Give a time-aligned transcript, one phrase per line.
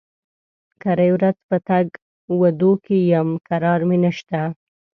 [0.81, 1.87] کرۍ ورځ په تګ
[2.39, 4.41] و دو کې يم؛ کرار مې نشته.